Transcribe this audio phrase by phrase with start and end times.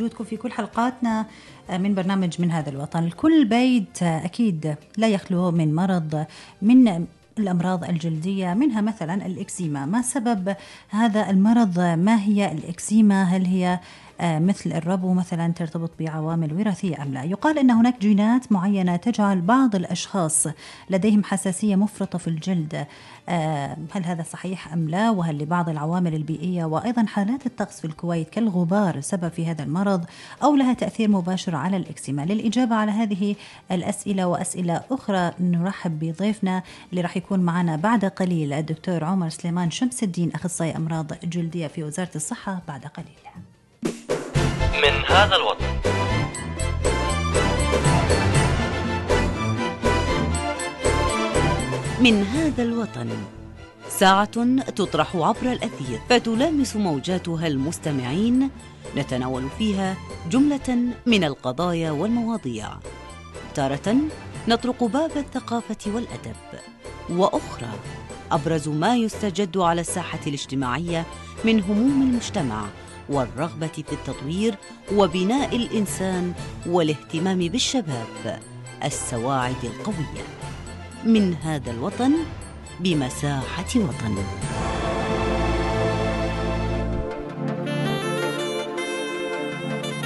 [0.00, 1.26] بوجودكم في كل حلقاتنا
[1.70, 3.10] من برنامج من هذا الوطن.
[3.10, 6.26] كل بيت أكيد لا يخلو من مرض
[6.62, 7.06] من
[7.38, 10.56] الأمراض الجلدية منها مثلا الإكزيما ما سبب
[10.88, 13.80] هذا المرض؟ ما هي الإكزيما هل هي آه،
[14.22, 17.24] مثل الربو مثلا ترتبط بعوامل وراثية أم لا.
[17.24, 20.46] يقال أن هناك جينات معينة تجعل بعض الأشخاص
[20.90, 22.86] لديهم حساسية مفرطة في الجلد.
[23.28, 28.30] آه، هل هذا صحيح أم لا؟ وهل لبعض العوامل البيئية وأيضا حالات الطقس في الكويت
[28.30, 30.04] كالغبار سبب في هذا المرض
[30.42, 33.36] أو لها تأثير مباشر على الإكسيما للإجابة على هذه
[33.72, 40.02] الأسئلة وأسئلة أخرى نرحب بضيفنا اللي راح يكون معنا بعد قليل الدكتور عمر سليمان شمس
[40.02, 43.49] الدين أخصائي أمراض جلدية في وزارة الصحة بعد قليل.
[44.82, 45.64] من هذا الوطن.
[52.00, 53.10] من هذا الوطن.
[53.88, 58.50] ساعة تطرح عبر الأثير فتلامس موجاتها المستمعين.
[58.96, 59.96] نتناول فيها
[60.30, 62.68] جملة من القضايا والمواضيع.
[63.54, 63.96] تارة
[64.48, 66.36] نطرق باب الثقافة والأدب.
[67.10, 67.70] وأخرى
[68.32, 71.06] أبرز ما يستجد على الساحة الاجتماعية
[71.44, 72.64] من هموم المجتمع
[73.10, 74.54] والرغبة في التطوير
[74.92, 76.32] وبناء الإنسان
[76.66, 78.40] والاهتمام بالشباب
[78.84, 80.24] السواعد القوية.
[81.04, 82.12] من هذا الوطن
[82.80, 84.16] بمساحة وطن.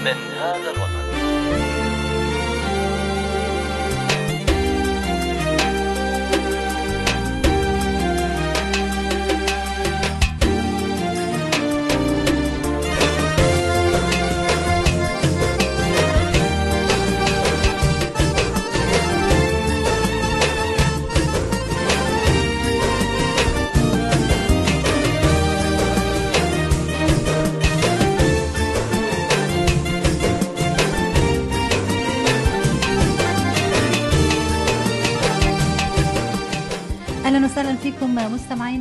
[0.05, 1.03] من هذا الوطن.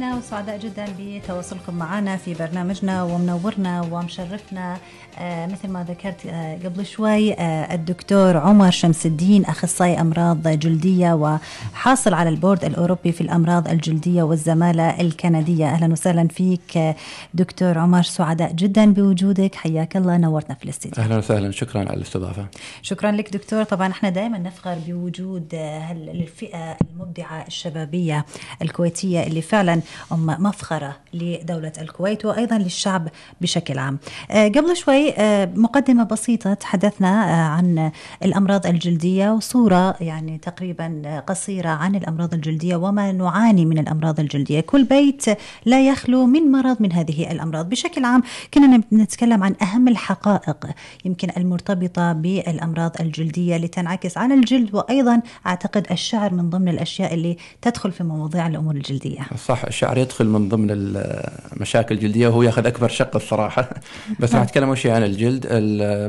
[0.04, 4.78] مستمعينا وسعداء جدا بتواصلكم معنا في برنامجنا ومنورنا ومشرفنا.
[5.20, 11.14] آه مثل ما ذكرت آه قبل شوي آه الدكتور عمر شمس الدين أخصائي أمراض جلدية
[11.14, 15.66] وحاصل على البورد الأوروبي في الأمراض الجلدية والزمالة الكندية.
[15.66, 16.96] أهلا وسهلا فيك
[17.34, 18.04] دكتور عمر.
[18.04, 19.56] سعداء جدا بوجودك.
[19.56, 20.18] حياك الله.
[20.18, 21.04] نورتنا في الاستديو.
[21.04, 21.52] أهلا وسهلا.
[21.52, 22.46] شكرا على الاستضافة.
[22.82, 23.64] شكرا لك دكتور.
[23.64, 25.48] طبعا إحنا دائما نفخر بوجود
[25.92, 28.26] الفئة المبدعة الشبابية
[28.62, 33.08] الكويتية اللي فعلا هم مفخرة لدولة الكويت وأيضا للشعب
[33.42, 33.98] بشكل عام.
[34.32, 37.92] آه، قبل شوي آه، مقدمة بسيطة تحدثنا آه، عن
[38.24, 44.60] الأمراض الجلدية وصورة يعني تقريبا قصيرة عن الأمراض الجلدية وما نعاني من الأمراض الجلدية.
[44.60, 45.26] كل بيت
[45.66, 47.70] لا يخلو من مرض من هذه الأمراض.
[47.70, 48.24] بشكل عام
[48.54, 50.68] كنا نتكلم عن أهم الحقائق
[51.06, 57.38] يمكن المرتبطة بالأمراض الجلدية اللي تنعكس على الجلد وأيضا أعتقد الشعر من ضمن الأشياء اللي
[57.62, 59.20] تدخل في مواضيع الأمور الجلدية.
[59.46, 63.70] صح الشعر يدخل من ضمن المشاكل الجلدية وهو ياخذ أكبر شق الصراحة.
[64.20, 65.48] بس راح أتكلم أول شيء عن الجلد.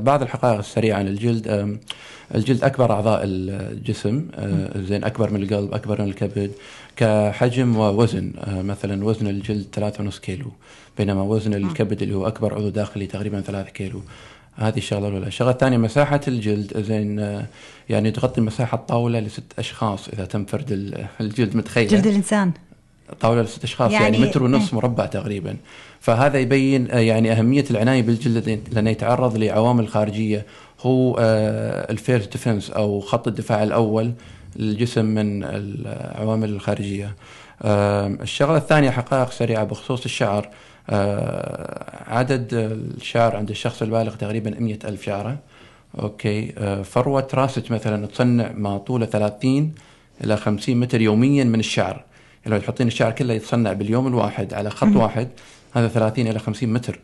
[0.05, 1.79] بعض الحقائق السريعة عن الجلد.
[2.35, 4.27] الجلد أكبر أعضاء الجسم
[4.77, 6.51] زين أكبر من القلب أكبر من الكبد.
[6.97, 10.51] كحجم ووزن مثلا وزن الجلد 3.5 كيلو
[10.99, 14.03] بينما وزن الكبد اللي هو أكبر عضو داخلي تقريبا 3 كيلو.
[14.57, 16.79] هذه الشغلة الأولى، الشغلة الثانية مساحة الجلد.
[16.79, 17.43] زين
[17.89, 20.73] يعني تغطي مساحه طاوله لست أشخاص إذا تم فرد
[21.21, 22.53] الجلد متخيل؟ جلد الإنسان.
[23.21, 24.75] طاولة لست أشخاص يعني, يعني متر ونص إيه.
[24.75, 25.57] مربع تقريبا.
[26.01, 30.47] فهذا يبين آه، يعني أهمية العناية بالجلد لأنه يتعرض لعوامل خارجية.
[30.81, 34.13] هو آه، ال first defense أو خط الدفاع الأول
[34.57, 37.15] للجسم من العوامل الخارجية.
[37.65, 40.49] الشغلة الثانية حقائق سريعة بخصوص الشعر.
[40.91, 42.49] آه، عدد
[42.97, 45.39] الشعر عند الشخص البالغ تقريبا 100 ألف شعرة.
[45.99, 46.53] أوكي.
[46.85, 49.75] فروة راسك مثلا تصنع ما طوله 30
[50.25, 52.05] إلى 50 متر يوميا من الشعر.
[52.47, 55.29] لو تحطين الشعر كله يتصنع باليوم الواحد على خط واحد
[55.73, 57.01] هذا 30 إلى 50 متر.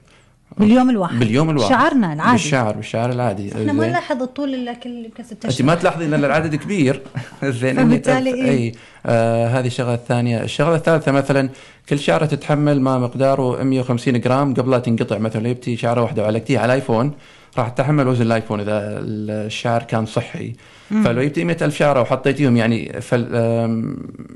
[0.59, 1.71] باليوم الواحد؟ باليوم الواحد.
[1.71, 2.33] شعرنا العادي.
[2.33, 3.53] بالشعر بالشعر العادي.
[3.53, 7.03] إحنا ما نلاحظ الطول إلا كل ست أنت ما تلاحظين لأن العدد كبير.
[7.61, 8.73] زين فبالتالي اي, أي.
[9.07, 11.49] آه هذه الشغلة الثانية، الشغلة الثالثة مثلا
[11.89, 15.19] كل شعرة تتحمل ما مقداره 150 جرام قبل لا تنقطع.
[15.19, 17.13] مثلا جبتي شعرة واحدة وعلقتيها على الايفون
[17.59, 20.53] راح تتحمل وزن الآيفون إذا الشعر كان صحي.
[20.91, 21.05] مم.
[21.05, 23.01] فلو جبتي 100000 شعرة وحطيتيهم يعني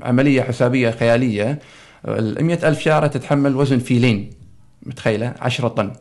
[0.01, 1.59] عملية حسابية خيالية
[2.07, 4.29] ال 100000 شعرة تتحمل وزن فيلين.
[4.83, 5.91] متخيلة؟ 10 طن.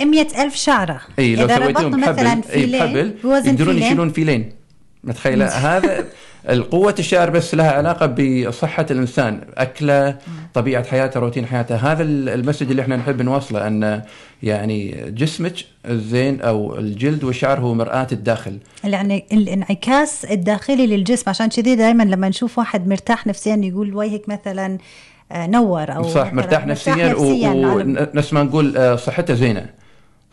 [0.00, 1.00] 100000 شعرة.
[1.18, 3.14] إي لو سويتهم بحبل مثلا فيلين إي بحبل.
[3.24, 4.52] يقدرون يشيلون فيلين.
[5.04, 6.04] متخيلة؟ هذا
[6.50, 10.18] القوة الشعر بس لها علاقة بصحة الإنسان أكله
[10.54, 11.76] طبيعة حياته روتين حياته.
[11.76, 14.02] هذا ال message اللي إحنا نحب نوصله أن
[14.42, 15.54] يعني جسمك
[15.88, 18.58] الزين أو الجلد والشعر هو مرآة الداخل.
[18.84, 21.30] يعني الانعكاس الداخلي للجسم.
[21.30, 24.78] عشان كذي دائما لما نشوف واحد مرتاح نفسيا يقول وجهك مثلا
[25.32, 29.66] آه، نور أو صح مرتاح نفسيا, نفسياً ونفس ما نقول آه، صحته زينة.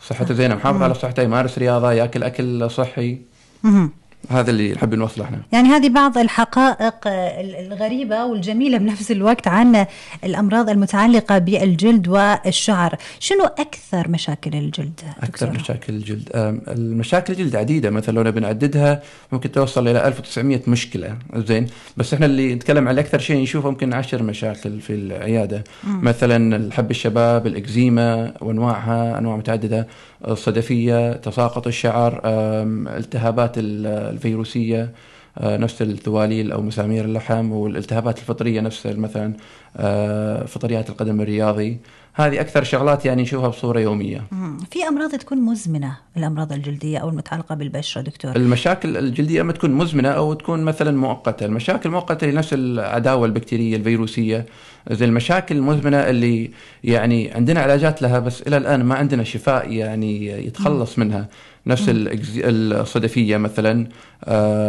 [0.08, 3.18] صحته زينة محافظ على صحته يمارس رياضة ياكل أكل صحي.
[4.28, 5.38] هذا اللي نحب نوصله إحنا.
[5.52, 9.86] يعني هذه بعض الحقائق الغريبة والجميلة بنفس الوقت عن
[10.24, 12.94] الأمراض المتعلقة بالجلد والشعر.
[13.18, 16.28] شنو أكثر مشاكل الجلد؟ أكثر دكتور؟ مشاكل الجلد
[16.68, 17.90] المشاكل الجلد عديدة.
[17.90, 19.02] مثلا لو نبي نعددها
[19.32, 21.16] ممكن توصل إلى 1900 مشكلة.
[21.36, 21.66] زين.
[21.96, 25.64] بس إحنا اللي نتكلم عن أكثر شيء نشوفه ممكن 10 مشاكل في العيادة.
[25.84, 26.04] مم.
[26.04, 29.86] مثلا الحب الشباب الإكزيما وانواعها أنواع متعددة
[30.28, 33.52] الصدفيه تساقط الشعر التهابات
[34.10, 34.92] الفيروسية
[35.38, 39.34] آه، نفس الثواليل أو مسامير اللحم والالتهابات الفطرية نفس مثلا
[39.76, 41.78] آه، فطريات القدم الرياضي
[42.14, 44.24] هذه أكثر شغلات يعني نشوفها بصورة يومية.
[44.70, 48.36] في أمراض تكون مزمنة الأمراض الجلدية أو المتعلقة بالبشرة دكتور.
[48.36, 53.76] المشاكل الجلدية أما تكون مزمنة أو تكون مثلا مؤقتة، المشاكل المؤقته هي نفس العداوة البكتيرية
[53.76, 54.46] الفيروسية
[54.90, 56.50] زي المشاكل المزمنة اللي
[56.84, 61.28] يعني عندنا علاجات لها بس إلى الآن ما عندنا شفاء يعني يتخلص منها.
[61.66, 63.86] نفس الصدفية مثلا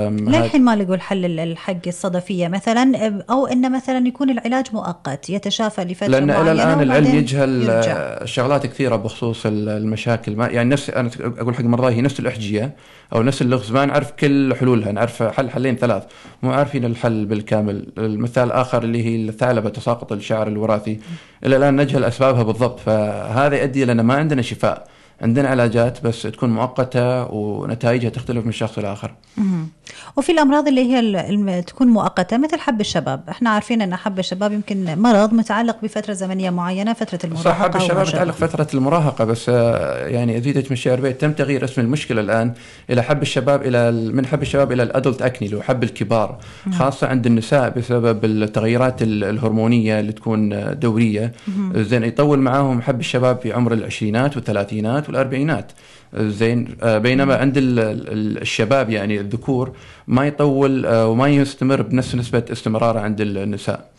[0.10, 6.08] للحين ما لقوا الحل الحق الصدفية مثلا أو انه مثلا يكون العلاج مؤقت يتشافى لفترة
[6.08, 8.26] لأن إلى الآن العلم يجهل يرجع.
[8.26, 10.36] شغلات كثيرة بخصوص المشاكل.
[10.36, 12.76] ما يعني نفس أنا أقول حق مرضاي هي نفس الأحجية
[13.16, 16.04] أو نفس اللغز ما نعرف كل حلولها نعرف حل حلين ثلاث.
[16.44, 17.88] مو عارفين الحل بالكامل.
[17.98, 21.00] المثال الآخر اللي هي الثعلبة تساقط الشعر الوراثي.
[21.46, 24.91] إلى الآن نجهل أسبابها بالضبط فهذا يؤدي لنا ما عندنا شفاء.
[25.22, 29.14] عندنا علاجات بس تكون مؤقتة ونتائجها تختلف من شخص لاخر.
[30.18, 34.86] وفي الأمراض اللي هي تكون مؤقتة مثل حب الشباب، إحنا عارفين إن حب الشباب يمكن
[34.98, 40.08] مرض متعلق بفترة زمنية معينة فترة المراهقة صح حب الشباب متعلق فتره المراهقة بس آه،
[40.08, 42.54] يعني ازيدك من الشعر بيت تم تغيير اسم المشكلة الآن
[42.90, 46.38] إلى حب الشباب إلى من حب الشباب إلى الأدلت أكني اللي هو حب الكبار
[46.74, 51.32] خاصة عند النساء بسبب التغيرات الهرمونية اللي تكون دورية.
[51.76, 55.72] زين يطول معاهم حب الشباب في عمر العشرينات والثلاثينات والاربعينات
[56.14, 59.72] زين آه، بينما عند الشباب يعني الذكور
[60.08, 63.92] ما يطول آه، وما يستمر بنفس نسبة استمراره عند النساء.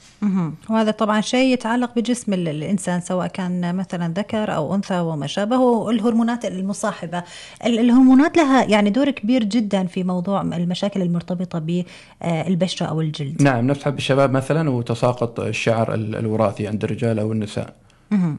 [0.71, 6.45] وهذا طبعا شيء يتعلق بجسم الإنسان سواء كان مثلا ذكر أو أنثى وما شابه الهرمونات
[6.45, 7.23] المصاحبة
[7.67, 13.43] الهرمونات لها يعني دور كبير جدا في موضوع المشاكل المرتبطة بالبشره أو الجلد.
[13.43, 17.75] نعم نفس حب الشباب مثلا وتساقط الشعر الوراثي عند الرجال أو النساء.
[18.13, 18.35] آه،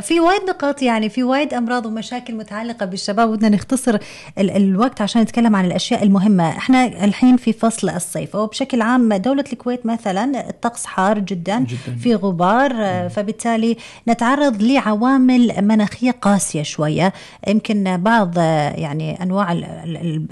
[0.00, 3.98] في وايد نقاط يعني في وايد أمراض ومشاكل متعلقة بالشباب ودنا نختصر
[4.38, 6.48] ال الوقت عشان نتكلم عن الأشياء المهمة.
[6.48, 11.96] إحنا الحين في فصل الصيف وبشكل عام دولة الكويت مثلا الطقس حار جدا, جداً.
[12.00, 13.76] في غبار آه، فبالتالي
[14.08, 17.12] نتعرض لعوامل مناخية قاسية شوية.
[17.48, 19.52] يمكن بعض آه، يعني أنواع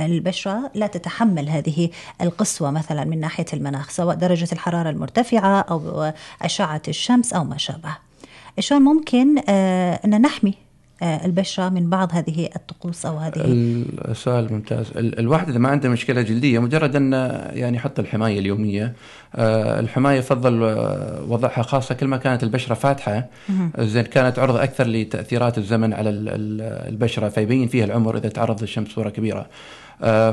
[0.00, 1.90] البشرة لا تتحمل هذه
[2.20, 6.12] القسوة مثلا من ناحية المناخ سواء درجة الحرارة المرتفعة أو
[6.42, 8.05] أشعة الشمس أو ما شابه.
[8.60, 10.54] شلون ممكن آه، أن نحمي
[11.02, 13.42] آه، البشرة من بعض هذه الطقوس أو هذه؟
[14.08, 14.86] السؤال ممتاز.
[14.96, 17.12] الواحد إذا ما عنده مشكلة جلدية مجرد أن
[17.52, 18.92] يعني يحط الحماية اليومية
[19.34, 20.62] آه، الحماية يفضل
[21.28, 23.26] وضعها خاصة كل ما كانت البشرة فاتحة
[23.78, 26.10] زين كانت عرضة أكثر لتأثيرات الزمن على
[26.88, 29.46] البشرة فيبين فيها العمر إذا تعرض للشمس بصوره كبيرة.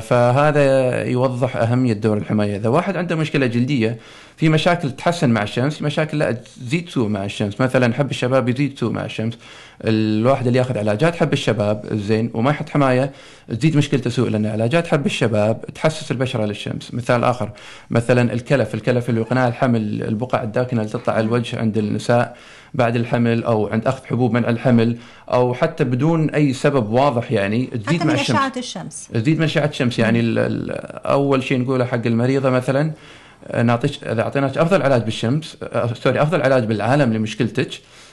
[0.00, 2.56] فهذا يوضح أهمية دور الحماية.
[2.56, 3.98] إذا واحد عنده مشكلة جلدية
[4.36, 7.60] في مشاكل تتحسن مع الشمس في مشاكل لا تزيد سوء مع الشمس.
[7.60, 9.38] مثلا حب الشباب يزيد سوء مع الشمس.
[9.84, 13.12] الواحد اللي ياخذ علاجات حب الشباب الزين وما يحط حماية
[13.48, 14.28] تزيد مشكلته سوء.
[14.28, 16.94] لأن علاجات حب الشباب تحسس البشرة للشمس.
[16.94, 17.50] مثال آخر
[17.90, 18.74] مثلا الكلف.
[18.74, 22.36] الكلف اللي قناع الحمل البقع الداكنة اللي تطلع على الوجه عند النساء.
[22.74, 24.96] بعد الحمل أو عند أخذ حبوب منع الحمل
[25.32, 28.30] أو حتى بدون أي سبب واضح يعني تزيد حتى مع الشمس.
[28.30, 29.08] أشعة الشمس.
[29.14, 29.98] تزيد من أشعة الشمس.
[29.98, 30.20] يعني
[31.06, 32.90] أول شيء نقوله حق المريضة مثلا
[33.62, 35.56] نعطيك إذا أعطيناك أفضل علاج بالشمس
[35.94, 37.70] سوري أفضل علاج بالعالم لمشكلتك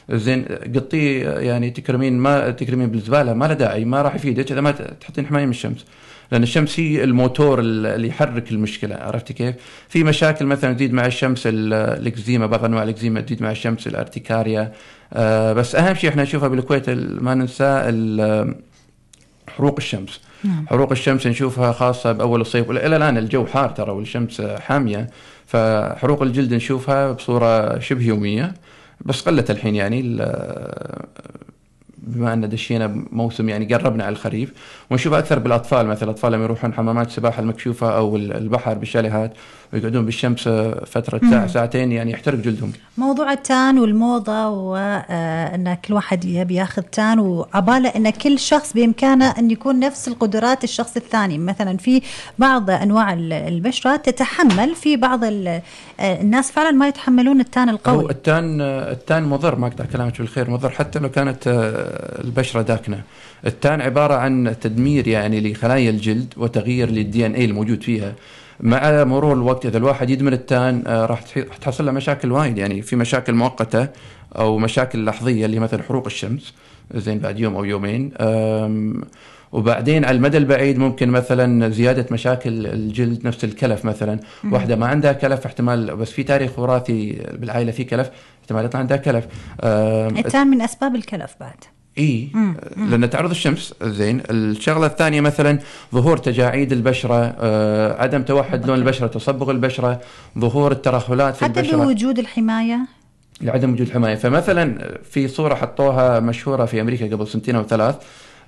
[0.09, 4.71] زين قطيه يعني تكرمين ما تكرمين بالزبالة ما له داعي ما راح يفيدك إذا ما
[4.71, 5.85] تحطين حماية من الشمس.
[6.31, 9.55] لأن الشمس هي الموتور اللي يحرك المشكلة عرفتي كيف؟
[9.89, 14.71] في مشاكل مثلا تزيد مع الشمس الإكزيما بعض أنواع الإكزيما تزيد مع الشمس الارتكاريا
[15.13, 17.83] آه بس أهم شيء إحنا نشوفها بالكويت ما ننسى
[19.57, 20.67] حروق الشمس نعم.
[20.67, 25.09] حروق الشمس نشوفها خاصة بأول الصيف إلى الآن الجو حار ترى والشمس حامية
[25.45, 28.53] فحروق الجلد نشوفها بصورة شبه يومية
[29.05, 30.01] بس قلت الحين يعني
[32.01, 34.53] بما أن دشينا موسم يعني قربنا على الخريف
[34.89, 39.33] ونشوف أكثر بالأطفال مثلا الاطفال لما يروحون حمامات السباحه المكشوفة أو البحر بالشاليهات
[39.73, 40.49] ويقعدون بالشمس
[40.87, 42.71] فترة ساعه ساعتين يعني يحترق جلدهم.
[42.97, 49.29] موضوع التان والموضة وان آه، كل واحد يبي ياخذ تان وعباله إن كل شخص بإمكانه
[49.39, 52.01] إن يكون نفس القدرات الشخص الثاني، مثلا في
[52.39, 55.61] بعض أنواع البشره تتحمل في بعض آه،
[55.99, 58.11] الناس فعلا ما يتحملون التان القوي.
[58.11, 63.01] التان التان مضر ما اقطع كلامك بالخير مضر حتى لو كانت آه، البشرة داكنة.
[63.45, 68.13] التان عبارة عن تدمير يعني لخلايا الجلد وتغيير للدي ان اي الموجود فيها.
[68.61, 71.21] مع مرور الوقت إذا الواحد يدمن التان آه، راح
[71.61, 72.57] تحصل له مشاكل وايد.
[72.57, 73.87] يعني في مشاكل مؤقتة
[74.37, 76.53] أو مشاكل لحظية اللي مثلا حروق الشمس.
[76.95, 78.11] زين بعد يوم أو يومين.
[79.51, 84.19] وبعدين على المدى البعيد ممكن مثلا زيادة مشاكل الجلد نفس الكلف مثلا.
[84.51, 88.09] واحدة ما عندها كلف احتمال بس في تاريخ وراثي بالعائلة في كلف
[88.41, 89.27] احتمال يطلع عندها كلف.
[89.63, 91.63] التان من أسباب الكلف بعد.
[91.97, 92.27] إي
[92.77, 94.21] لأن تعرض الشمس زين.
[94.29, 95.59] الشغلة الثانية مثلا
[95.93, 100.01] ظهور تجاعيد البشرة آه، عدم توحد لون البشرة تصبغ البشرة
[100.39, 101.77] ظهور الترهلات في حتى البشرة.
[101.77, 102.79] حتى بوجود الحماية؟
[103.41, 104.15] لعدم وجود الحماية.
[104.15, 107.95] فمثلا في صورة حطوها مشهورة في أمريكا قبل سنتين أو ثلاث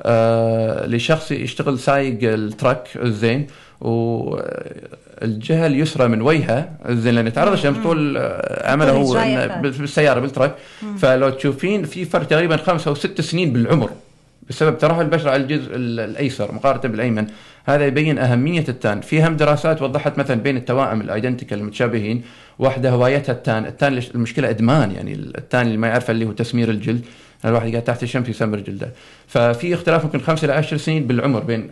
[0.03, 3.47] آه لشخص يشتغل سايق التراك زين.
[3.83, 8.17] والجهة اليسرى من وجهه زين لأن تعرض الشمس طول
[8.63, 9.13] عمله هو
[9.61, 10.55] بالسيارة بال truck
[10.97, 13.89] فلو تشوفين في فرق تقريبا خمسة أو ست سنين بالعمر
[14.49, 17.27] بسبب ترهل البشرة على الجزء الأيسر مقارنة بالأيمن.
[17.65, 19.01] هذا يبين أهمية ال tan.
[19.01, 22.21] في هم دراسات وضحت مثلا بين التوائم ال identical المتشابهين
[22.59, 23.65] واحدة هوايتها ال tan.
[23.65, 27.01] ال tan المشكلة إدمان يعني ال tan اللي ما يعرفه اللي هو تسمير الجلد.
[27.45, 28.89] الواحد قاعد تحت الشمس يسمر جلده.
[29.27, 31.71] ففي اختلاف ممكن خمسة إلى عشر سنين بالعمر بين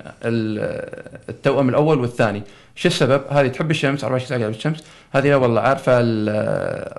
[1.30, 2.44] التوأم الأول والثاني.
[2.76, 6.02] شو السبب؟ هذه تحب الشمس 24 ساعة قاعدة بالشمس، هذه والله عارفة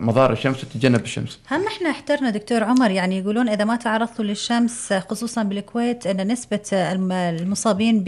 [0.01, 1.39] مضار الشمس وتتجنب الشمس.
[1.51, 6.61] هم إحنا احترنا دكتور عمر؟ يعني يقولون إذا ما تعرضتوا للشمس خصوصا بالكويت إن نسبة
[6.73, 8.05] المصابين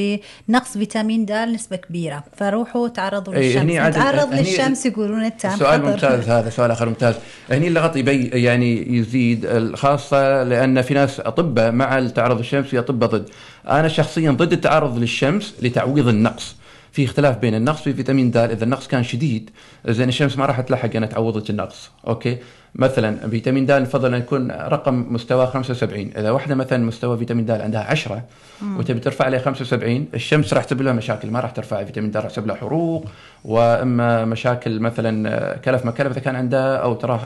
[0.49, 6.51] بنقص فيتامين د نسبة كبيرة، فروحوا تعرضوا للشمس، تعرض للشمس يقولون التام سؤال ممتاز هذا
[6.51, 7.15] سؤال آخر ممتاز،
[7.51, 13.11] هني اللغط يبي يعني يزيد خاصه لأن في ناس أطباء مع التعرض للشمس في اطباء
[13.11, 13.27] ضد.
[13.69, 16.57] أنا شخصيا ضد التعرض للشمس لتعويض النقص.
[16.93, 19.51] في اختلاف بين النقص في فيتامين د إذا النقص كان شديد
[19.89, 21.91] زين الشمس ما راح تلحق انها تعوضك النقص.
[22.07, 22.37] okay؟
[22.75, 27.51] مثلا فيتامين د نفضل أن يكون رقم مستوى 75 إذا واحدة مثلا مستوى فيتامين د
[27.51, 28.23] عندها 10
[28.79, 31.31] وتبي ترفع عليه 75 الشمس راح تسبب لها مشاكل.
[31.31, 31.85] ما راح ترفع.
[31.85, 33.05] فيتامين د راح تسبب لها حروق
[33.45, 37.21] وإما مشاكل مثلا كلف ما كلف إذا كان عندها أو تراه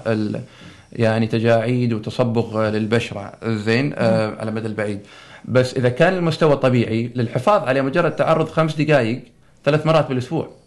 [0.92, 3.33] يعني تجاعيد وتصبغ للبشرة.
[3.45, 5.00] زين آه على المدى البعيد.
[5.45, 9.23] بس إذا كان المستوى طبيعي للحفاظ عليه مجرد تعرض خمس دقائق
[9.64, 10.59] ثلاث مرات بالأسبوع.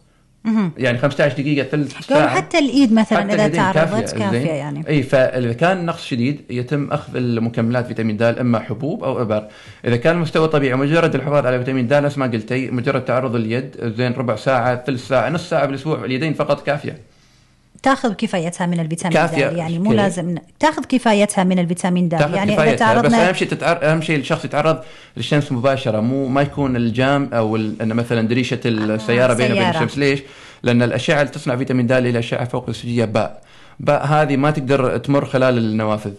[0.77, 2.27] يعني 15 دقيقة ثلث ساعة.
[2.27, 4.87] حتى الإيد مثلا إذا تعرضت كافية, كافية يعني.
[4.87, 9.47] أي فإذا كان نقص شديد يتم أخذ المكملات فيتامين د إما حبوب أو إبر.
[9.85, 13.93] إذا كان المستوى طبيعي مجرد الحفاظ على فيتامين د نفس ما قلتي مجرد تعرض اليد
[13.97, 16.97] زين ربع ساعة ثلث ساعة نص ساعة بالأسبوع اليدين فقط كافية.
[17.83, 22.75] تاخذ كفايتها من الفيتامين د يعني مو لازم تاخذ كفايتها من الفيتامين د يعني إذا
[22.75, 23.91] تعرضنا بس أهم شيء تتعر...
[23.91, 24.79] أهم شيء الشخص يتعرض
[25.17, 27.81] للشمس مباشرة مو ما يكون الجام أو ال...
[27.81, 29.97] إن مثلا دريشة السيارة آه بينه وبين الشمس.
[29.97, 30.19] ليش؟
[30.63, 33.41] لأن الأشعة اللي تصنع فيتامين د اللي الاشعه فوق السجية باء.
[33.79, 36.11] باء هذه ما تقدر تمر خلال النوافذ.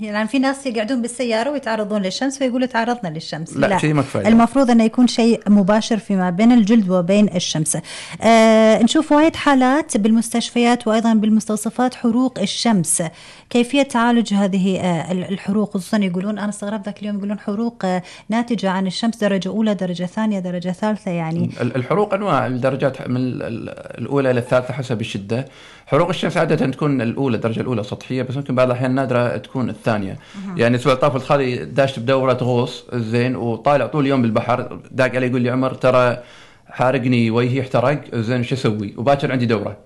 [0.00, 3.56] يعني في ناس يقعدون بالسيارة ويتعرضون للشمس فيقولوا تعرضنا للشمس.
[3.56, 3.78] لا, لا.
[3.78, 7.78] شيء مكفى المفروض انه يكون شيء مباشر فيما بين الجلد وبين الشمس.
[8.22, 13.02] آه نشوف وايد حالات بالمستشفيات وأيضا بالمستوصفات حروق الشمس.
[13.50, 18.70] كيفية تعالج هذه آه الحروق؟ خصوصا يقولون أنا استغربت ذاك اليوم يقولون حروق آه ناتجة
[18.70, 21.50] عن الشمس درجة أولى درجة ثانية درجة ثالثة يعني.
[21.60, 25.46] الحروق أنواع الدرجات من الأولى إلى الثالثة حسب الشدة.
[25.90, 30.18] حروق الشمس عادة تكون الأولى الدرجة الأولى سطحية بس ممكن بعض الأحيان نادرة تكون الثانية.
[30.56, 35.40] يعني أسبوع طاف الخالي داش بدورة غوص زين وطالع طول اليوم بالبحر داق علي يقول
[35.40, 36.18] لي عمر ترى
[36.66, 39.76] حارقني وجهي احترق زين شو أسوي؟ وباكر عندي دورة.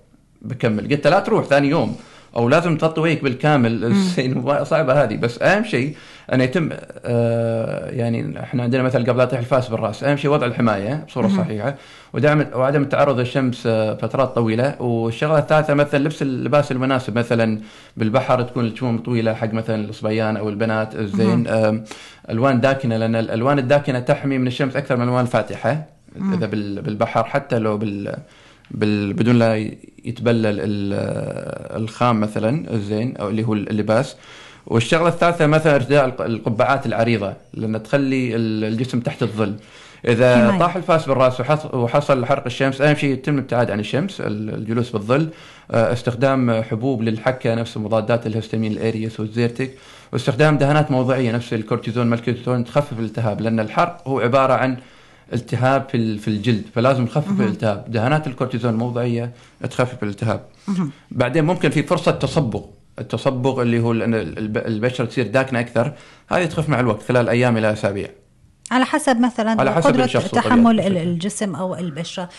[0.41, 0.89] بكمل.
[0.89, 1.95] قلت لا تروح ثاني يوم.
[2.35, 3.93] أو لازم تغطي وجهك بالكامل.
[4.15, 5.15] زين صعبة هذه.
[5.15, 5.95] بس أهم شيء
[6.33, 6.69] أن يتم
[7.05, 10.03] آه يعني إحنا عندنا مثل قبل لا يطيح الفاس بالرأس.
[10.03, 11.75] أهم شيء وضع الحماية بصورة صحيحة
[12.13, 14.81] ودعم وعدم التعرض للشمس آه، فترات طويلة.
[14.81, 17.59] والشغلة الثالثة مثلا لبس اللباس المناسب مثلا
[17.97, 21.47] بالبحر تكون الكموم طويلة حق مثلا الصبيان أو البنات الزين.
[21.47, 21.83] آه
[22.29, 25.85] ألوان داكنة لأن الألوان الداكنة تحمي من الشمس أكثر من الالوان الفاتحه
[26.33, 26.45] إذا
[26.81, 29.55] بالبحر حتى لو بال بدون لا
[30.05, 30.55] يتبلل
[31.77, 34.15] الخام مثلا الزين أو اللي هو اللباس.
[34.67, 39.55] والشغلة الثالثة مثلا ارتداء القبعات العريضة لأن تخلي الجسم تحت الظل.
[40.07, 40.59] إذا حماية.
[40.59, 44.89] طاح الفاس بالرأس وحص- وحصل حرق الشمس أهم شيء يتم الابتعاد عن الشمس ال- الجلوس
[44.89, 45.29] بالظل
[45.71, 49.71] آه، استخدام حبوب للحكة نفس مضادات الهستامين ال Aerius وال Zyrtec
[50.13, 54.77] واستخدام دهانات موضعية نفس الكورتيزون مال كورتيزون تخفف الالتهاب لأن الحرق هو عبارة عن
[55.33, 57.85] التهاب في ال- في الجلد فلازم نخفف الالتهاب.
[57.87, 59.31] دهانات الكورتيزون الموضعيه
[59.69, 60.41] تخفف الالتهاب.
[61.11, 62.61] بعدين ممكن في فرصة تصبغ.
[62.99, 65.93] التصبغ اللي هو البشره تصير داكنة أكثر
[66.29, 68.09] هذه تخف مع الوقت خلال أيام إلى أسابيع.
[68.71, 72.29] على حسب مثلا على حسب قدرة تحمل الجسم أو البشرة.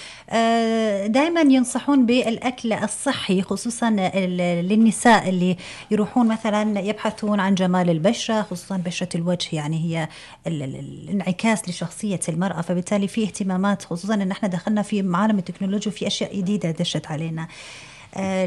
[1.07, 5.57] دائما ينصحون بالأكل الصحي خصوصا للنساء اللي
[5.91, 10.09] يروحون مثلا يبحثون عن جمال البشرة خصوصا بشرة الوجه يعني هي
[10.47, 12.61] ال- ال- الانعكاس لشخصية المرأة.
[12.61, 17.43] فبالتالي في اهتمامات خصوصا أن إحنا دخلنا في عالم التكنولوجيا وفي أشياء جديدة دشت علينا.
[17.43, 17.47] آه،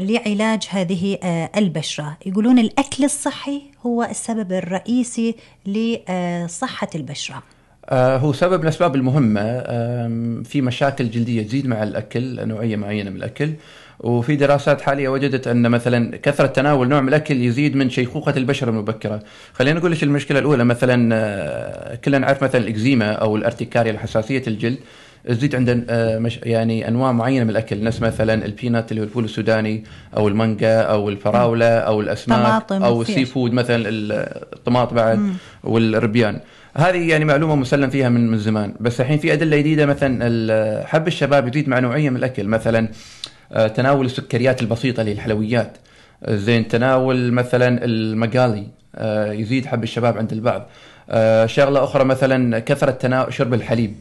[0.00, 2.16] لعلاج هذه آه، البشرة.
[2.26, 5.34] يقولون الأكل الصحي هو السبب الرئيسي
[5.66, 7.42] لصحة البشرة.
[7.90, 9.42] آه، هو سبب من الأسباب المهمة
[10.42, 13.52] في مشاكل جلدية تزيد مع الأكل نوعية معينة من الأكل.
[14.00, 18.70] وفي دراسات حالية وجدت أن مثلا كثرة تناول نوع من الأكل يزيد من شيخوخة البشرة
[18.70, 19.22] المبكرة.
[19.52, 24.78] خلينا نقول إيش المشكلة الأولى؟ مثلا آه، كلنا نعرف مثلا الإكزيما أو الارتكاريا الحساسية الجلد.
[25.24, 29.24] تزيد عندنا آه، مش يعني أنواع معينة من الأكل نفس مثلا البينات اللي هو الفول
[29.24, 29.84] السوداني
[30.16, 35.32] أو المانجا أو الفراولة أو الأسماك أو ال seafood مثلا الطماط بعد
[35.64, 36.40] والربيان.
[36.74, 38.74] هذه يعني معلومة مسلم فيها من من زمان.
[38.80, 42.48] بس الحين في أدلة جديدة مثلا حب الشباب يزيد مع نوعية من الأكل.
[42.48, 42.88] مثلا
[43.52, 45.76] آه، تناول السكريات البسيطة اللي هي الحلويات
[46.24, 50.68] آه، زين تناول مثلا المقالي آه، يزيد حب الشباب عند البعض.
[51.46, 53.94] شغلة أخرى مثلا كثرة تناول شرب الحليب.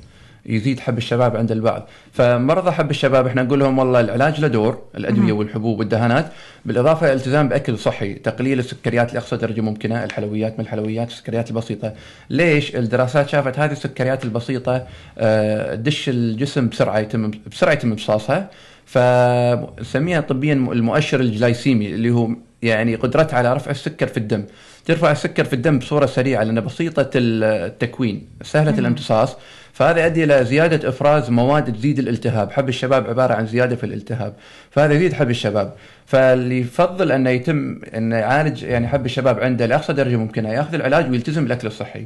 [0.47, 1.87] يزيد حب الشباب عند البعض.
[2.11, 6.31] فمرضى حب الشباب إحنا نقول لهم والله العلاج له دور الأدوية والحبوب والدهانات.
[6.65, 11.93] بالإضافة إلى الالتزام بأكل صحي تقليل السكريات لاقصى درجه ممكنه الحلويات من الحلويات السكريات البسيطة.
[12.29, 14.87] ليش الدراسات شافت هذه السكريات البسيطة
[15.17, 18.49] آه، تدش الجسم بسرعة يتم بسرعة يتم امتصاصها.
[18.85, 22.29] فنسميها طبيا المؤشر الجلايسيمي اللي هو
[22.61, 24.45] يعني قدرتها على رفع السكر في الدم.
[24.85, 29.37] ترفع السكر في الدم بصورة سريعة لانها بسيطة التكوين سهلة الامتصاص.
[29.77, 32.51] فهذا يؤدي إلى زيادة إفراز مواد تزيد الالتهاب.
[32.51, 34.33] حب الشباب عبارة عن زيادة في الالتهاب
[34.71, 35.73] فهذا يزيد حب الشباب.
[36.05, 41.09] فاللي يفضل أنه يتم أنه يعالج يعني حب الشباب عنده لأقصى درجة ممكنة يأخذ العلاج
[41.11, 42.05] ويلتزم بالأكل الصحي.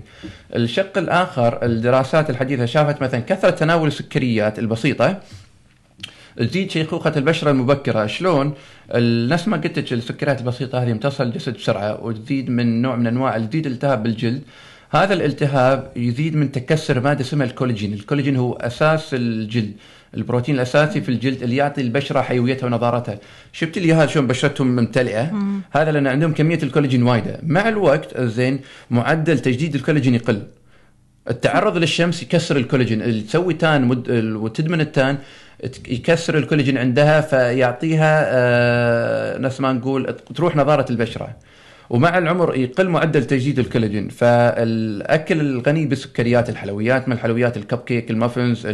[0.55, 5.17] الشق الآخر الدراسات الحديثة شافت مثلا كثرة تناول السكريات البسيطة
[6.37, 8.05] تزيد شيخوخة البشرة المبكرة.
[8.05, 8.53] شلون؟
[9.29, 13.65] نفس ما قلت السكريات البسيطة هذه امتص الجسد بسرعة وتزيد من نوع من أنواع تزيد
[13.65, 14.41] الالتهاب بالجلد.
[14.93, 17.93] هذا الالتهاب يزيد من تكسر مادة اسمها الكولاجين.
[17.93, 19.73] الكولاجين هو أساس الجلد.
[20.17, 23.19] البروتين الأساسي في الجلد اللي يعطي البشرة حيويتها ونضارتها
[23.53, 25.31] شفت اليهال شلون بشرتهم ممتلئة؟
[25.71, 27.39] هذا لأن عندهم كمية الكولاجين وايدة.
[27.43, 30.41] مع الوقت زين معدل تجديد الكولاجين يقل.
[31.29, 33.01] التعرض للشمس يكسر الكولاجين.
[33.01, 34.09] اللي تسوي tan مد...
[34.35, 35.17] وتدمن ال tan
[35.87, 41.35] يكسر الكولاجين عندها فيعطيها آه نفس ما نقول تروح نضاره البشرة.
[41.91, 44.09] ومع العمر يقل معدل تجديد الكولاجين.
[44.09, 48.67] فالأكل الغني بالسكريات الحلويات من الحلويات؟ ال cupcake ال muffins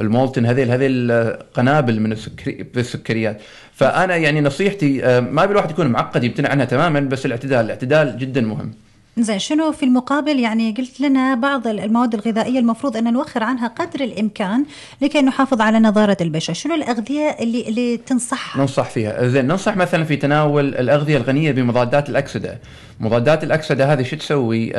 [0.00, 1.12] ال molten هذيل هذيل
[1.54, 3.40] قنابل من السكري بالسكريات.
[3.72, 8.40] فأنا يعني نصيحتي آه ما بالواحد يكون معقد يمتنع عنها تماما بس الاعتدال الاعتدال جدا
[8.40, 8.70] مهم.
[9.18, 14.00] زين شنو في المقابل يعني قلت لنا بعض المواد الغذائية المفروض أن نوخر عنها قدر
[14.00, 14.64] الإمكان
[15.02, 20.04] لكي نحافظ على نضاره البشرة، شنو الأغذية اللي اللي تنصح؟ ننصح فيها، زين ننصح مثلا
[20.04, 22.58] في تناول الأغذية الغنية بمضادات الأكسدة،
[23.00, 24.72] مضادات الأكسدة هذه شو تسوي؟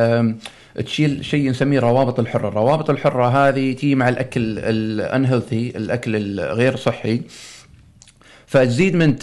[0.85, 6.75] تشيل شيء نسميه الروابط الحرة، الروابط الحرة هذه تيي مع الأكل ال unhealthy، الأكل الغير
[6.75, 7.21] صحي.
[8.55, 9.15] فتزيد من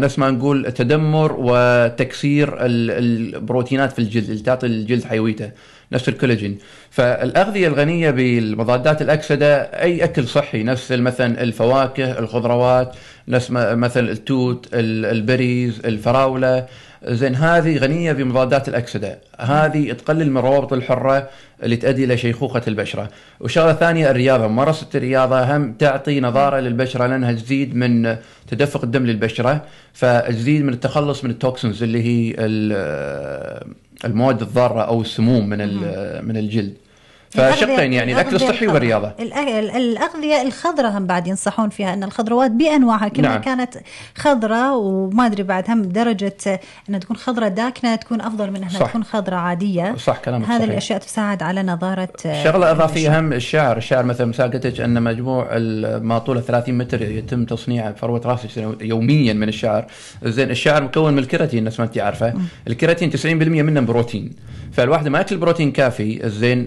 [0.00, 5.50] نفس ما نقول تدمر وتكسير البروتينات في الجلد اللي تعطي الجلد حيويته.
[5.92, 6.58] نفس الكولاجين.
[6.90, 12.96] فالأغذية الغنية بالمضادات الأكسدة أي أكل صحي نفس مثلا الفواكه الخضروات
[13.28, 16.66] نفس مثلا التوت ال berries الفراولة.
[17.04, 19.18] زين هذه غنية بمضادات الأكسدة.
[19.38, 21.28] هذه تقلل من الروابط الحرة
[21.62, 23.08] اللي تؤدي إلى شيخوخة البشرة.
[23.40, 24.46] وشغلة ثانية الرياضة.
[24.46, 28.16] ممارسة الرياضة هم تعطي نضاره للبشرة لأنها تزيد من
[28.48, 29.64] تدفق الدم للبشرة.
[29.92, 32.34] فتزيد من التخلص من التوكسنز اللي هي
[34.04, 35.58] المواد الضارة أو السموم من
[36.24, 36.74] من الجلد.
[37.36, 39.12] فشقين يعني الأكل الصحي والرياضة.
[39.76, 43.40] الأغذية الخضراء هم بعد ينصحون فيها إن الخضروات بأنواعها كلها نعم.
[43.40, 43.74] كانت
[44.14, 49.04] خضراء وما أدري بعد هم درجة إنها تكون خضراء داكنة تكون أفضل من إنها تكون
[49.04, 49.96] خضراء عادية.
[49.96, 52.08] صح كلامك هذه الأشياء تساعد على نظارة
[52.44, 53.76] شغلة إضافية هم الشعر.
[53.76, 55.58] الشعر مثلا مثال قلت أن مجموع
[55.98, 59.86] ما طوله 30 متر يتم تصنيعه بفروه راسك يوميا من الشعر.
[60.22, 62.34] زين الشعر مكون من الكيراتين نفس ما أنت عارفة.
[62.68, 64.32] الكيراتين 90% منه بروتين.
[64.72, 66.66] فالواحد ما يأكل بروتين كافي زين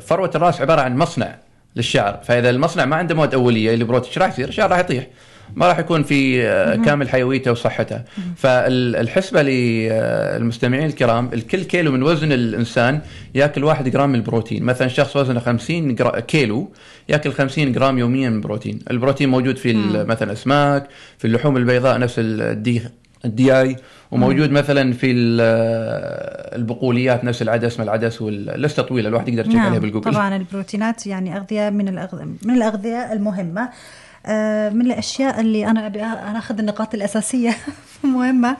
[0.00, 1.38] فروة الراس عبارة عن مصنع
[1.76, 5.06] للشعر فإذا المصنع ما عنده مواد أولية اللي بروتين إيش راح يصير؟ الشعر راح يطيح
[5.54, 8.02] ما راح يكون في آه، كامل حيويته وصحته.
[8.36, 13.00] فالحسبه للمستمعين الكرام الكل كيلو من وزن الإنسان
[13.34, 14.62] يأكل 1 جرام من البروتين.
[14.62, 16.72] مثلا شخص وزنه 50 كيلو
[17.08, 19.72] يأكل 50 جرام يوميا من البروتين البروتين موجود في
[20.08, 22.82] مثلا الأسماك في اللحوم البيضاء نفس الدي
[23.24, 23.76] الدي اي
[24.10, 25.12] وموجود مثلا في
[26.54, 30.12] البقوليات نفس العدس ما العدس واللسته طويلة الواحد يقدر يشوف نعم عليها بالجوجل.
[30.12, 33.68] طبعا البروتينات يعني أغذية من الأغذية من الأغذية المهمة
[34.26, 36.02] آه، من الأشياء اللي أنا أبي
[36.38, 37.56] أخذ النقاط الأساسية
[38.04, 38.56] مهمة.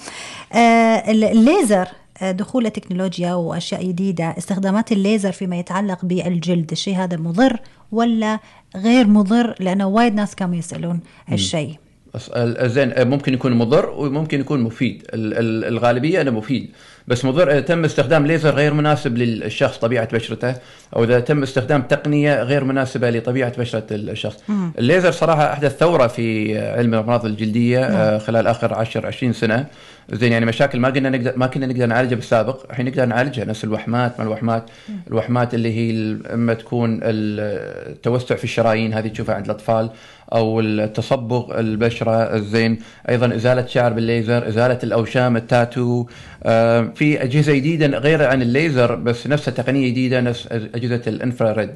[0.52, 1.88] آه، الليزر
[2.22, 7.60] آه، دخول التكنولوجيا وأشياء جديدة استخدامات الليزر فيما يتعلق بالجلد الشيء هذا مضر
[7.92, 8.38] ولا
[8.76, 11.76] غير مضر؟ لأنه وايد ناس كانوا يسألون هالشيء.
[12.66, 15.02] زين ممكن يكون مضر وممكن يكون مفيد.
[15.14, 16.70] الغالبية أنه مفيد.
[17.08, 20.54] بس مضر اذا تم استخدام ليزر غير مناسب للشخص طبيعة بشرته
[20.96, 24.42] أو إذا تم استخدام تقنية غير مناسبة لطبيعة بشرة الشخص.
[24.48, 24.72] مم.
[24.78, 27.94] الليزر صراحة أحدث ثورة في علم الأمراض الجلدية مم.
[27.94, 29.66] آه، خلال آخر 10 20 سنة
[30.12, 33.64] زين يعني مشاكل ما قلنا نقدر ما كنا نقدر نعالجها بالسابق الحين نقدر نعالجها نفس
[33.64, 34.94] الوحمات ما الوحمات مم.
[35.08, 39.90] الوحمات اللي هي أما تكون التوسع في الشرايين هذه تشوفها عند الأطفال
[40.32, 46.06] أو التصبغ البشرة الزين أيضا إزالة شعر بالليزر إزالة الأوشام التاتو
[46.44, 51.70] آه، في أجهزة جديدة غير عن الليزر بس نفسها تقنيه جديدة نفس أجهزة ال infrared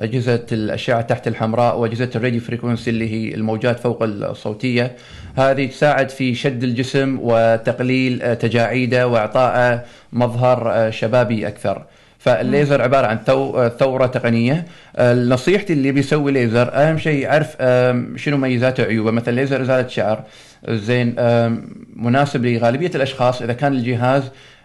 [0.00, 4.92] أجهزة الأشعة تحت الحمراء وأجهزة ال radio frequency اللي هي الموجات فوق الصوتية.
[5.36, 11.84] هذه تساعد في شد الجسم وتقليل تجاعيده واعطائه مظهر شبابي أكثر.
[12.18, 13.18] فالليزر عبارة عن
[13.78, 14.66] ثورة تقنية.
[15.00, 17.56] نصيحتي اللي بيسوي ليزر أهم شيء يعرف
[18.16, 19.10] شنو ميزاته وعيوبه.
[19.10, 20.24] مثلا ليزر إزالة شعر
[20.68, 21.14] زين
[21.96, 23.42] مناسب لغالبية الأشخاص.
[23.42, 24.22] إذا كان الجهاز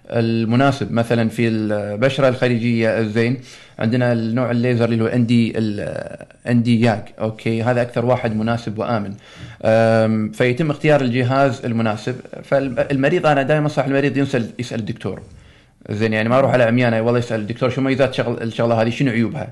[0.10, 0.91] المناسب.
[0.91, 3.38] مثلا في البشرة الخارجية الزين
[3.80, 5.54] عندنا النوع الليزر اللي هو ان دي
[6.48, 7.13] Nd:YAG.
[7.20, 9.13] okay هذا أكثر واحد مناسب وآمن.
[10.32, 12.15] فيتم اختيار الجهاز المناسب.
[12.43, 15.22] فالمريض أنا دائما انصح المريض يسال يسأل الدكتور.
[15.89, 19.12] زين يعني ما أروح على عميانة والله يسأل الدكتور شو مميزات شغل الشغلة هذه؟ شنو
[19.12, 19.48] عيوبها؟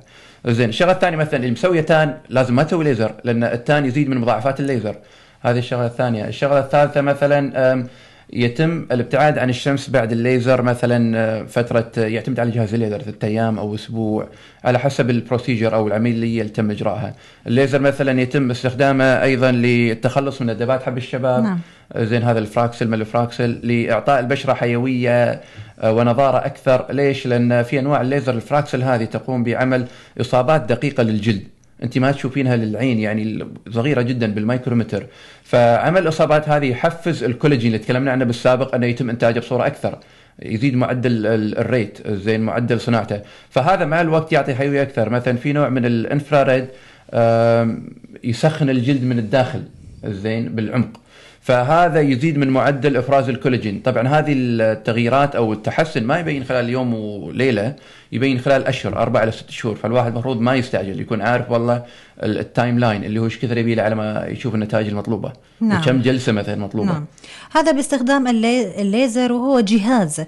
[0.46, 4.10] زين الشغلة الثانية مثلا اللي مسوية tan لازم ما تسوي ليزر لأن ال tan يزيد
[4.10, 4.96] من مضاعفات الليزر.
[5.42, 6.28] هذه الشغلة الثانية.
[6.28, 7.88] الشغلة الثالثة مثلا
[8.36, 13.28] يتم الابتعاد عن الشمس بعد الليزر مثلا آه، فترة آه، يعتمد على جهاز الليزر ثلاثة
[13.28, 14.28] أيام أو أسبوع
[14.64, 17.14] على حسب ال procedure أو العملية اللي تم إجراءها.
[17.48, 21.60] الليزر مثلا يتم استخدامه أيضا للتخلص من الندبات حب الشباب نعم.
[21.94, 25.42] آه، زين هذا ال Fraxel مال Fraxel لإعطاء البشرة حيوية
[25.84, 29.86] ونضارة أكثر، ليش؟ لأن في أنواع الليزر ال Fraxel هذه تقوم بعمل
[30.22, 31.55] إصابات دقيقة للجلد.
[31.84, 35.06] أنت ما تشوفينها للعين يعني صغيرة جدا بالمايكرومتر.
[35.44, 40.00] فعمل الاصابات هذه يحفز الكولاجين اللي تكلمنا عنه بالسابق أنه يتم إنتاجه بصورة أكثر
[40.42, 41.26] يزيد معدل
[41.58, 43.22] ال rate زين معدل صناعته.
[43.50, 45.10] فهذا مع الوقت يعطي حيوية أكثر.
[45.10, 46.66] مثلا في نوع من ال infrared
[48.24, 49.64] يسخن الجلد من الداخل
[50.06, 51.05] زين بالعمق.
[51.46, 53.80] فهذا يزيد من معدل إفراز الكولاجين.
[53.80, 57.76] طبعا هذه التغييرات أو التحسن ما يبين خلال يوم وليلة
[58.12, 59.76] يبين خلال أشهر أربع إلى ست شهور.
[59.76, 61.84] فالواحد المفروض ما يستعجل يكون عارف والله
[62.24, 65.34] ال timeline اللي هو إيش كثر يبي على ما يشوف النتائج المطلوبة.
[65.62, 65.82] نعم.
[65.82, 66.92] وكم جلسة مثلا مطلوبة.
[66.92, 67.06] نعم.
[67.52, 70.26] هذا باستخدام الليزر وهو جهاز.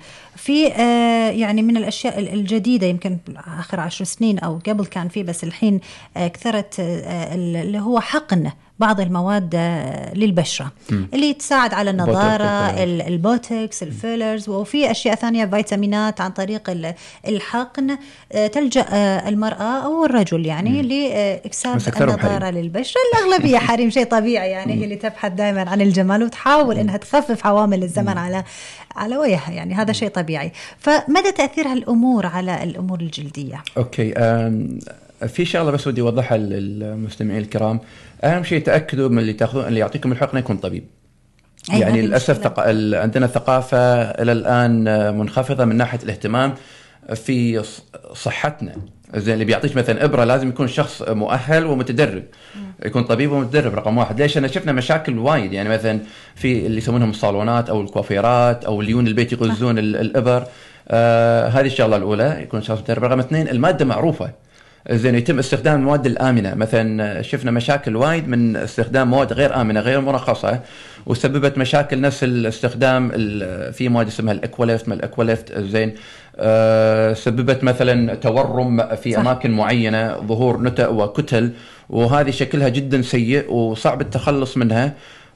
[0.47, 3.17] في آه يعني من الأشياء الجديدة يمكن
[3.60, 5.79] آخر عشر سنين أو قبل كان في بس الحين
[6.17, 9.55] آه كثرت آه اللي هو حقن بعض المواد
[10.15, 11.03] للبشرة م.
[11.13, 12.69] اللي تساعد على النضاره
[13.07, 16.93] البوتوكس ال fillers وفي أشياء ثانية فيتامينات عن طريق
[17.27, 17.97] الحقن
[18.51, 18.86] تلجأ
[19.27, 23.01] المرأة أو الرجل يعني لاكتساب النضارة للبشرة.
[23.13, 27.83] الأغلبية حريم شيء طبيعي يعني هي اللي تبحث دائما عن الجمال وتحاول إنها تخفف عوامل
[27.83, 28.43] الزمن على
[28.95, 29.73] على وجهها يعني.
[29.73, 30.37] هذا شيء طبيعي.
[30.80, 34.13] فمدى تاثير هالامور على الأمور الجلدية؟ أوكي
[35.28, 37.80] في شغلة بس ودي أوضحها للمستمعين الكرام.
[38.23, 40.84] أهم شيء تأكدوا من اللي تأخذون اللي يعطيكم الحقنه يكون طبيب.
[41.69, 42.60] يعني للأسف ثق...
[42.97, 44.84] عندنا ثقافة إلى الآن
[45.17, 46.54] منخفضة من ناحية الاهتمام
[47.15, 47.63] في
[48.13, 48.76] صحتنا.
[49.15, 52.23] زين اللي بيعطيك مثلا إبرة لازم يكون شخص مؤهل ومتدرب.
[52.85, 54.21] يكون طبيب ومتدرب رقم واحد.
[54.21, 55.53] ليش؟ انا شفنا مشاكل وايد.
[55.53, 55.99] يعني مثلا
[56.35, 60.43] في اللي يسمونهم الصالونات أو الكوافيرات أو اللي البيت يغزون الإبر.
[60.87, 63.03] آه هذه الشغلة الأولى يكون شخص متدرب.
[63.03, 64.31] رقم اثنين المادة معروفة.
[64.91, 66.56] زين يتم استخدام المواد الآمنة.
[66.56, 70.60] مثلا شفنا مشاكل وايد من استخدام مواد غير آمنة غير مرخصة
[71.06, 73.10] وسببت مشاكل نفس الاستخدام
[73.71, 75.95] في مواد اسمها ال Aqualift ما ال Aqualift زين.
[76.36, 79.19] أه سببت مثلا تورم في صح.
[79.19, 81.52] أماكن معينة ظهور نتأ وكتل
[81.89, 84.93] وهذه شكلها جدا سيء وصعب التخلص منها.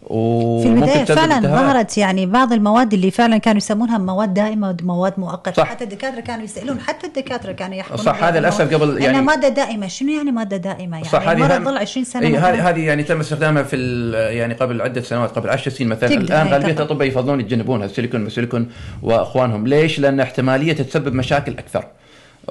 [0.08, 5.52] في البداية فعلا ظهرت يعني بعض المواد اللي فعلا كانوا يسمونها مواد دائمة ومواد مؤقتة.
[5.52, 5.68] صح.
[5.68, 9.88] حتى الدكاترة كانوا يسألون حتى الدكاترة كانوا يحكمون صح هذا للأسف قبل يعني مادة دائمة.
[9.88, 13.20] شنو يعني مادة دائمة؟ يعني صح هذه تظل 20 سنة إيه هذه هذه يعني تم
[13.20, 13.78] استخدامها في
[14.14, 16.14] يعني قبل عدة سنوات قبل 10 سنين مثلا.
[16.14, 18.70] الآن غالبية الأطباء يفضلون يتجنبونها السيليكون والسيليكون
[19.02, 19.68] وأخوانهم.
[19.68, 21.86] ليش؟ لأن احتمالية تسبب مشاكل أكثر.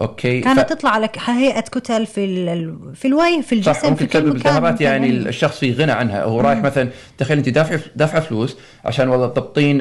[0.00, 0.62] okay كانت ف...
[0.62, 2.76] تطلع على هيئة كتل في ال...
[2.94, 6.24] في الوجه في الجسم صح ممكن تسبب التهابات يعني الشخص في غنى عنها.
[6.24, 9.76] هو رايح مثلا تخيل أنت دافع دافع فلوس عشان والله تضبطين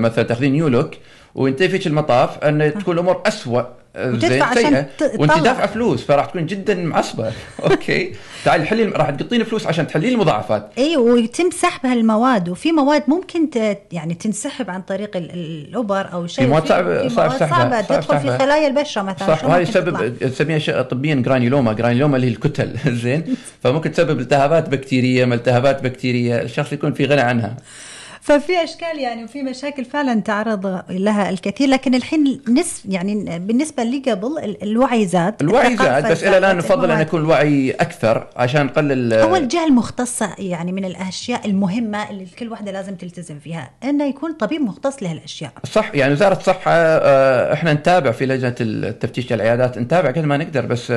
[0.00, 0.90] مثلا تأخذين new look
[1.34, 3.66] وأنت فيك المطاف أن تكون الأمور اسوء
[3.96, 4.86] زين سيئه
[5.18, 7.32] وانت دافعه فلوس فراح تكون جدا معصبة.
[7.70, 8.12] okay.
[8.44, 10.70] تعالي حلي راح تقطين فلوس عشان تحلين المضاعفات.
[10.78, 13.78] إي ويتم سحب هالمواد وفي مواد ممكن ت...
[13.92, 16.44] يعني تنسحب عن طريق الابر أو شيء.
[16.44, 19.28] في مواد صعبة صعب سحبها تدخل في خلايا البشرة مثلا.
[19.28, 22.76] صح وهذه تسبب تسميها طبيا جرانيلوما جرانيلوما اللي هي الكتل.
[23.02, 23.36] زين.
[23.62, 27.56] فممكن تسبب التهابات بكتيرية التهابات بكتيرية؟ الشخص يكون في غنى عنها.
[28.22, 31.68] ففي أشكال يعني وفي مشاكل فعلا تعرض لها الكثير.
[31.68, 36.90] لكن الحين نس يعني بالنسبة لي قبل الوعي زاد الوعي زاد بس إلى الآن نفضل
[36.90, 42.48] أن يكون الوعي أكثر عشان نقلل اول الجهة المختصة يعني من الأشياء المهمة اللي كل
[42.48, 45.52] واحدة لازم تلتزم فيها انه يكون طبيب مختص لهالأشياء.
[45.64, 50.66] صح يعني وزاره الصحه آه، إحنا نتابع في لجنة التفتيش العيادات نتابع قد ما نقدر
[50.66, 50.92] بس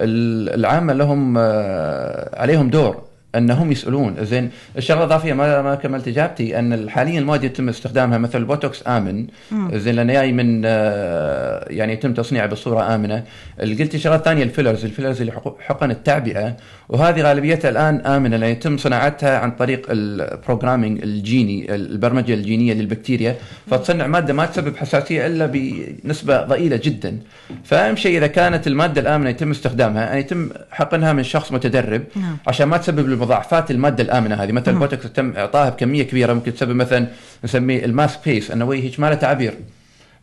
[0.00, 3.15] العامة لهم آه، عليهم دور.
[3.34, 4.14] أنهم يسألون.
[4.24, 9.26] زين الشغلة الإضافية ما ما كملت إجابتي أن حاليا المواد يتم استخدامها مثل البوتوكس آمن.
[9.72, 13.22] زين لأنه جاي من آه، يعني يتم تصنيعه بصورة آمنة.
[13.60, 14.84] قلت شغلة ثانية ال fillers.
[14.84, 16.56] ال fillers اللي حقن التعبئة.
[16.88, 23.36] وهذه غالبيتها الآن آمنة لأن يتم صناعتها عن طريق ال programming الجيني البرمجة الجينية للبكتيريا.
[23.70, 27.18] فتصنع مادة ما تسبب حساسية إلا بنسبة ضئيلة جدا.
[27.64, 32.02] فأهم شيء إذا كانت المادة الآمنة يتم استخدامها يعني يتم حقنها من شخص متدرب.
[32.16, 32.36] نعم.
[32.46, 34.52] عشان ما تسبب مضاعفات المادة الآمنة هذه.
[34.52, 37.06] مثلا البوتوكس تم إعطاها بكمية كبيرة ممكن تسبب مثلا
[37.44, 39.54] نسميه ال mask face أنه وجهك ما له تعابير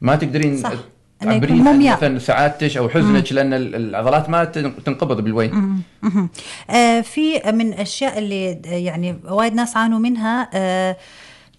[0.01, 0.71] ما تقدرين صح.
[1.19, 4.45] تعبرين مثلا سعادتك أو حزنك لأن العضلات ما
[4.85, 5.81] تنقبض بالزين.
[6.69, 10.97] آه في من الأشياء اللي يعني وايد ناس عانوا منها آه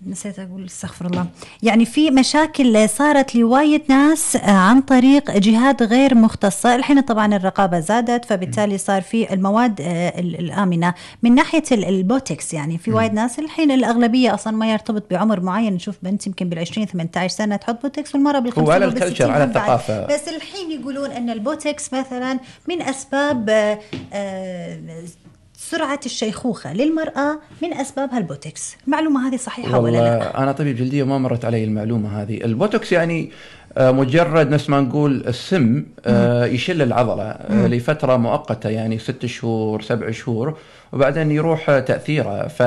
[0.07, 1.27] نسيت أقول استغفر الله.
[1.63, 8.25] يعني في مشاكل صارت لوايد ناس عن طريق جهات غير مختصه الحين طبعا الرقابة زادت
[8.25, 10.95] فبالتالي صار في المواد آه، الآمنة.
[11.23, 15.73] من ناحية البوتكس يعني في وايد ناس الحين الأغلبية أصلا ما يرتبط بعمر معين.
[15.75, 19.31] نشوف بنت يمكن بال 20 18 سنة تحط بوتكس والمرة بال 50 وعلى ال culture
[19.31, 20.07] على الثقافة.
[20.07, 22.39] بس الحين يقولون إن البوتكس مثلا
[22.69, 23.79] من أسباب آه،
[24.13, 24.79] آه،
[25.71, 28.77] سرعة الشيخوخة للمرأة من أسبابها البوتوكس.
[28.87, 32.45] المعلومة هذه صحيحة ولا لا؟ أنا طبيب جلدية وما مرت علي المعلومة هذه.
[32.45, 33.31] البوتوكس يعني
[33.79, 39.83] آه، مجرد نفس ما نقول السم آه، يشل العضلة آه، لفترة مؤقتة يعني ست شهور
[39.83, 40.59] سبع شهور
[40.93, 42.49] وبعدين يروح تأثيره.
[42.49, 42.63] ف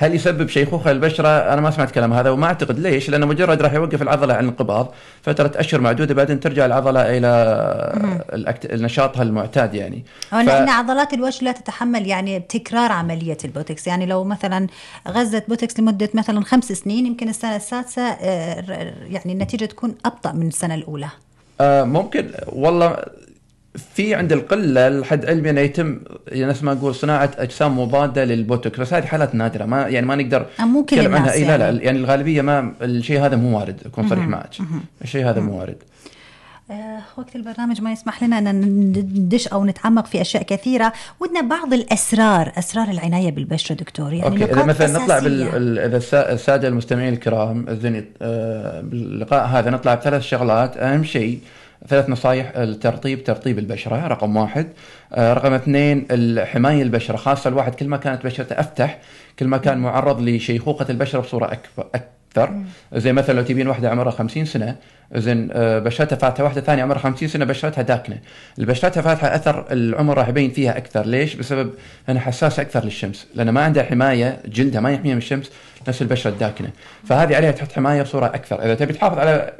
[0.00, 3.72] هل يسبب شيخوخة البشرة؟ أنا ما سمعت كلام هذا وما أعتقد ليش؟ لأنه مجرد راح
[3.72, 10.04] يوقف العضلة عن الانقباض فترة أشهر معدودة بعدين ترجع العضلة إلى نشاطها المعتاد يعني.
[10.30, 10.34] ف...
[10.34, 14.66] لأن عضلات الوجه لا تتحمل يعني تكرار عملية البوتكس، يعني لو مثلا
[15.08, 20.46] غزت بوتكس لمدة مثلا خمس سنين يمكن السنة السادسة آه، يعني النتيجة تكون أبطأ من
[20.46, 21.08] السنة الأولى.
[21.60, 22.96] آه ممكن والله
[23.94, 28.80] في عند القلة لحد علمي انه يتم يعني نفس ما نقول صناعة أجسام مضادة للبوتوكس
[28.80, 31.32] بس هذه حالات نادرة ما يعني ما نقدر نتكلم عنها.
[31.32, 31.98] إي لا لا يعني.
[31.98, 34.50] الغالبية ما الشيء هذا مو وارد اكون صريح معك.
[35.02, 35.76] الشيء هذا مو وارد.
[36.70, 38.60] آه وقت البرنامج ما يسمح لنا أن
[38.92, 40.92] ندش أو نتعمق في أشياء كثيرة.
[41.20, 44.12] ودنا بعض الأسرار أسرار العناية بالبشرة دكتور.
[44.12, 45.78] يعني أوكي إذا مثلا نطلع بال...
[45.78, 50.76] إذا السادة المستمعين الكرام زين آه باللقاء هذا نطلع بثلاث شغلات.
[50.76, 51.38] أهم شيء
[51.86, 54.66] ثلاث نصائح الترطيب ترطيب البشرة رقم واحد.
[55.12, 58.98] آه، رقم اثنين الحماية البشرة خاصة الواحد كل ما كانت بشرته أفتح
[59.38, 62.62] كل ما كان معرض لشيخوخة البشرة بصورة أكبر أكثر.
[62.94, 64.76] زي مثلا لو تبين واحدة عمرها 50 سنة
[65.14, 68.18] زين آه، بشرتها فاتحة واحدة ثانية عمرها 50 سنة بشرتها داكنة.
[68.58, 71.06] البشرتها فاتحة أثر العمر راح يبين فيها أكثر.
[71.06, 71.70] ليش؟ بسبب
[72.08, 73.26] أنها حساسة أكثر للشمس.
[73.34, 75.50] لأن ما عندها حماية جلدها ما يحميها من الشمس
[75.88, 76.70] نفس البشرة الداكنة.
[77.04, 78.64] فهذه عليها تحط حماية بصورة أكثر.
[78.64, 79.52] إذا تبي تحافظ على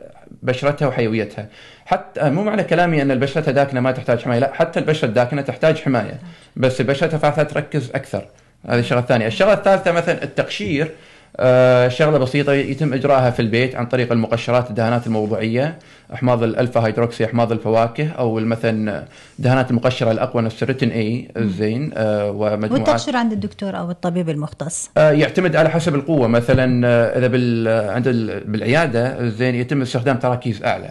[0.43, 1.47] بشرتها وحيويتها.
[1.89, 5.77] حتى مو معنى كلامي أن البشرة داكنة ما تحتاج حماية لا حتى البشرة الداكنة تحتاج
[5.77, 6.19] حماية.
[6.57, 8.25] بس البشرة فاتحه تركز أكثر.
[8.67, 9.27] هذه الشغلة الثانية.
[9.27, 10.91] الشغلة الثالثة مثلا التقشير.
[11.37, 15.79] آه شغلة بسيطة يتم إجراءها في البيت عن طريق المقشرات الدهانات الموضوعية
[16.15, 19.05] أحماض الألفا هيدروكسي أحماض الفواكه أو مثلا
[19.39, 24.91] دهانات المقشرة الأقوى نفس ال Retin-A الزين آه ومجموعات والتقشير عند الدكتور أو الطبيب المختص؟
[24.97, 26.29] آه يعتمد على حسب القوة.
[26.29, 28.09] مثلا آه إذا بال عند
[28.47, 30.91] بالعيادة الزين يتم استخدام تراكيز أعلى.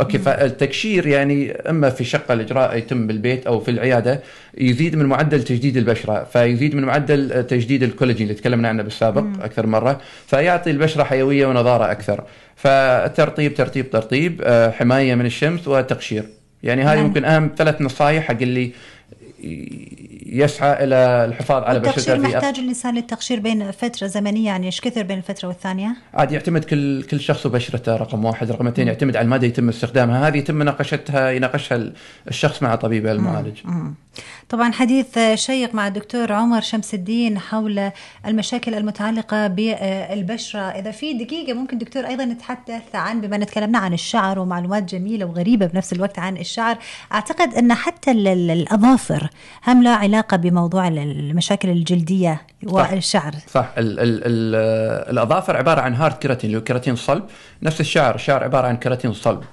[0.00, 4.20] okay فالتقشير يعني إما في شقه الإجراء يتم بالبيت أو في العيادة
[4.58, 9.40] يزيد من معدل تجديد البشرة فيزيد من معدل تجديد الكولاجين اللي تكلمنا عنه بالسابق مم.
[9.42, 12.24] أكثر مرة فيعطي البشرة حيوية ونضارة أكثر
[12.56, 16.24] فالترطيب ترطيب ترطيب آه، حماية من الشمس وتقشير
[16.62, 17.06] يعني هذه نعم.
[17.06, 18.72] ممكن أهم ثلاث نصائح حق اللي
[20.26, 25.02] يسعى إلى الحفاظ على بشرته التقشير محتاج الانسان للتقشير بين فترة زمنية يعني إيش كثر
[25.02, 29.24] بين الفترة والثانية؟ عاد يعتمد كل كل شخص وبشرته رقم واحد، رقم اثنين يعتمد على
[29.24, 31.92] المدى يتم استخدامها، هذه يتم مناقشتها يناقشها
[32.28, 33.58] الشخص مع طبيبه المعالج.
[33.64, 33.94] مم.
[34.48, 37.90] طبعا حديث شيق مع الدكتور عمر شمس الدين حول
[38.26, 43.92] المشاكل المتعلقة بالبشرة، إذا في دقيقة ممكن دكتور أيضا نتحدث عن بما إن تكلمنا عن
[43.92, 46.78] الشعر ومعلومات جميلة وغريبة بنفس الوقت عن الشعر،
[47.12, 49.30] أعتقد أن حتى الأظافر
[49.66, 53.32] هم له علاقة بموضوع المشاكل الجلدية والشعر.
[53.32, 53.68] صح, صح.
[53.78, 54.54] ال ال ال
[55.10, 57.24] الأظافر عبارة عن هارد كيراتين اللي هو كيراتين صلب.
[57.62, 59.44] نفس الشعر الشعر عبارة عن كيراتين صلب.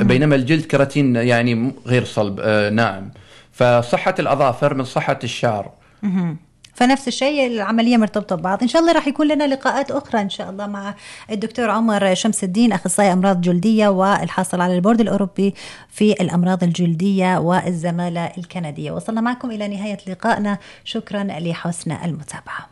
[0.00, 2.40] بينما الجلد كيراتين يعني غير صلب.
[2.40, 3.10] آه ناعم
[3.58, 5.70] فصحة الأظافر من صحة الشعر.
[6.74, 8.62] فنفس الشيء العملية مرتبطة ببعض.
[8.62, 10.94] إن شاء الله راح يكون لنا لقاءات أخرى إن شاء الله مع
[11.30, 15.54] الدكتور عمر شمس الدين أخصائي أمراض جلدية والحاصل على البورد الأوروبي
[15.90, 18.90] في الأمراض الجلدية والزمالة الكندية.
[18.90, 20.58] وصلنا معكم إلى نهاية لقائنا.
[20.84, 22.68] شكرا لحسن المتابعة.